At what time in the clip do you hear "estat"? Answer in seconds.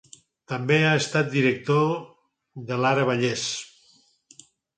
1.01-1.29